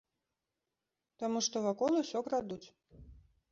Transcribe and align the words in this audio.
Таму, 1.23 1.39
што 1.49 1.57
вакол 1.67 1.91
усё 2.01 2.19
крадуць. 2.31 2.63